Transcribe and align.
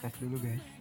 tes 0.00 0.12
dulu 0.20 0.40
guys 0.40 0.80